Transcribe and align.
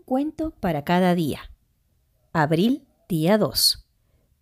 cuento 0.00 0.50
para 0.50 0.84
cada 0.84 1.14
día. 1.14 1.40
Abril, 2.32 2.86
día 3.08 3.38
2. 3.38 3.86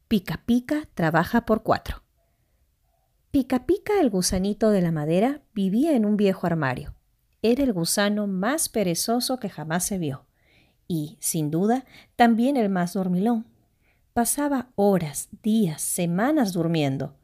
Pica 0.09 0.43
Pica 0.47 0.89
trabaja 0.95 1.45
por 1.45 1.63
cuatro. 1.63 2.03
Pica 3.31 3.67
Pica, 3.67 4.01
el 4.01 4.11
gusanito 4.11 4.71
de 4.71 4.81
la 4.81 4.91
madera, 4.91 5.43
vivía 5.55 5.95
en 5.95 6.07
un 6.07 6.17
viejo 6.17 6.47
armario. 6.47 6.95
Era 7.43 7.63
el 7.63 7.73
gusano 7.73 8.27
más 8.27 8.69
perezoso 8.69 9.39
que 9.39 9.49
jamás 9.49 9.85
se 9.85 9.99
vio. 9.99 10.25
Y, 10.87 11.19
sin 11.21 11.51
duda, 11.51 11.85
también 12.17 12.57
el 12.57 12.71
más 12.71 12.95
dormilón. 12.95 13.47
Pasaba 14.15 14.71
horas, 14.75 15.29
días, 15.43 15.83
semanas 15.83 16.53
durmiendo. 16.53 17.15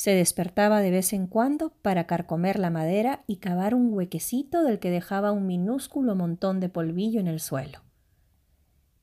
Se 0.00 0.14
despertaba 0.14 0.80
de 0.80 0.90
vez 0.90 1.12
en 1.12 1.26
cuando 1.26 1.74
para 1.82 2.06
carcomer 2.06 2.58
la 2.58 2.70
madera 2.70 3.22
y 3.26 3.36
cavar 3.36 3.74
un 3.74 3.92
huequecito 3.92 4.62
del 4.62 4.78
que 4.78 4.88
dejaba 4.88 5.30
un 5.30 5.46
minúsculo 5.46 6.14
montón 6.14 6.58
de 6.58 6.70
polvillo 6.70 7.20
en 7.20 7.26
el 7.26 7.38
suelo. 7.38 7.82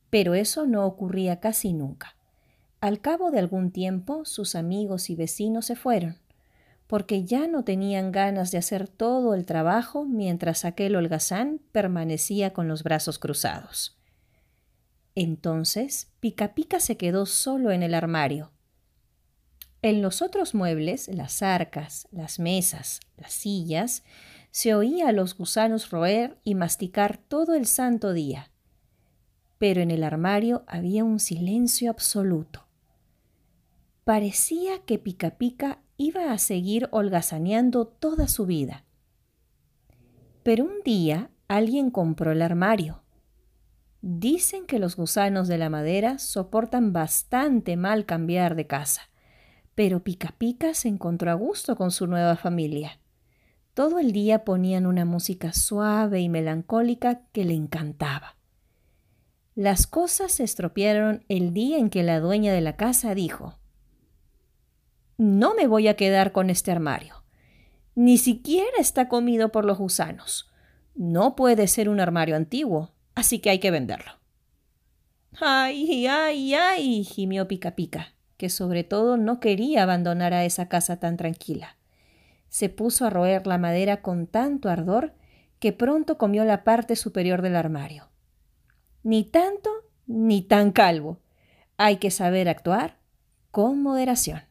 Pero 0.10 0.34
eso 0.34 0.66
no 0.66 0.88
ocurría 0.88 1.40
casi 1.40 1.72
nunca. 1.72 2.16
Al 2.82 3.00
cabo 3.00 3.30
de 3.30 3.38
algún 3.38 3.70
tiempo 3.70 4.26
sus 4.26 4.56
amigos 4.56 5.12
y 5.12 5.16
vecinos 5.16 5.68
se 5.68 5.76
fueron, 5.76 6.18
porque 6.88 7.24
ya 7.26 7.48
no 7.48 7.64
tenían 7.64 8.12
ganas 8.12 8.50
de 8.50 8.58
hacer 8.58 8.88
todo 8.88 9.36
el 9.36 9.46
trabajo 9.46 10.04
mientras 10.04 10.66
aquel 10.66 10.96
holgazán 10.96 11.62
permanecía 11.72 12.54
con 12.54 12.68
los 12.68 12.82
brazos 12.82 13.20
cruzados. 13.20 14.00
Entonces 15.14 16.12
Pica 16.20 16.56
Pica 16.56 16.80
se 16.80 16.98
quedó 16.98 17.28
solo 17.28 17.70
en 17.70 17.84
el 17.84 17.94
armario, 17.94 18.50
en 19.82 20.02
los 20.02 20.22
otros 20.22 20.56
muebles, 20.56 21.08
las 21.08 21.42
arcas, 21.44 22.08
las 22.12 22.40
mesas, 22.40 23.00
las 23.16 23.32
sillas, 23.32 24.04
se 24.52 24.74
oía 24.74 25.10
a 25.10 25.12
los 25.12 25.38
gusanos 25.38 25.92
roer 25.92 26.40
y 26.44 26.56
masticar 26.56 27.18
todo 27.18 27.54
el 27.54 27.68
santo 27.68 28.14
día. 28.14 28.50
Pero 29.60 29.82
en 29.82 29.92
el 29.92 30.04
armario 30.04 30.64
había 30.68 31.04
un 31.04 31.20
silencio 31.20 31.92
absoluto. 31.92 32.66
Parecía 34.04 34.80
que 34.86 34.98
Pica 34.98 35.38
Pica 35.38 35.80
iba 35.98 36.32
a 36.32 36.38
seguir 36.38 36.88
holgazaneando 36.92 37.86
toda 37.86 38.28
su 38.28 38.46
vida. 38.46 38.84
Pero 40.44 40.64
un 40.64 40.82
día 40.84 41.30
alguien 41.48 41.92
compró 41.92 42.32
el 42.32 42.42
armario. 42.42 43.04
Dicen 44.02 44.66
que 44.66 44.80
los 44.80 44.96
gusanos 44.96 45.48
de 45.48 45.58
la 45.58 45.70
madera 45.70 46.20
soportan 46.20 46.94
bastante 46.94 47.76
mal 47.78 48.06
cambiar 48.06 48.56
de 48.56 48.66
casa 48.66 49.10
pero 49.78 50.00
Pica 50.00 50.34
Pica 50.40 50.74
se 50.74 50.88
encontró 50.88 51.30
a 51.30 51.36
gusto 51.36 51.76
con 51.76 51.92
su 51.92 52.08
nueva 52.08 52.36
familia. 52.36 53.00
Todo 53.76 54.00
el 54.00 54.12
día 54.12 54.44
ponían 54.44 54.88
una 54.88 55.06
música 55.06 55.54
suave 55.54 56.20
y 56.20 56.30
melancólica 56.30 57.22
que 57.32 57.46
le 57.46 57.54
encantaba. 57.54 58.38
Las 59.54 59.86
cosas 59.86 60.32
se 60.32 60.44
estropearon 60.44 61.24
el 61.30 61.54
día 61.54 61.78
en 61.78 61.92
que 61.92 62.02
la 62.02 62.20
dueña 62.20 62.54
de 62.54 62.62
la 62.62 62.76
casa 62.76 63.14
dijo 63.14 63.60
No 65.16 65.54
me 65.54 65.68
voy 65.68 65.90
a 65.90 65.96
quedar 65.96 66.32
con 66.32 66.50
este 66.50 66.72
armario. 66.72 67.24
Ni 67.94 68.18
siquiera 68.18 68.80
está 68.80 69.08
comido 69.08 69.52
por 69.52 69.64
los 69.64 69.78
gusanos. 69.78 70.50
No 70.96 71.36
puede 71.36 71.68
ser 71.68 71.88
un 71.88 72.00
armario 72.00 72.36
antiguo, 72.36 72.96
así 73.14 73.38
que 73.38 73.52
hay 73.52 73.60
que 73.60 73.70
venderlo. 73.70 74.14
¡Ay, 75.40 76.08
ay, 76.08 76.56
ay! 76.56 77.04
gimió 77.04 77.48
Pica 77.48 77.76
Pica 77.76 78.17
que 78.38 78.50
sobre 78.50 78.84
todo 78.84 79.18
no 79.18 79.40
quería 79.40 79.84
abandonar 79.84 80.34
a 80.34 80.46
esa 80.46 80.70
casa 80.70 81.00
tan 81.00 81.18
tranquila. 81.18 81.76
Se 82.50 82.70
puso 82.70 83.06
a 83.06 83.10
roer 83.10 83.46
la 83.48 83.58
madera 83.58 84.02
con 84.02 84.28
tanto 84.28 84.70
ardor 84.70 85.14
que 85.60 85.74
pronto 85.74 86.18
comió 86.18 86.46
la 86.46 86.64
parte 86.64 86.96
superior 86.96 87.42
del 87.42 87.56
armario. 87.56 88.10
Ni 89.04 89.24
tanto 89.24 89.70
ni 90.06 90.42
tan 90.42 90.72
calvo. 90.72 91.20
Hay 91.78 91.98
que 91.98 92.12
saber 92.12 92.48
actuar 92.48 92.98
con 93.52 93.82
moderación. 93.82 94.47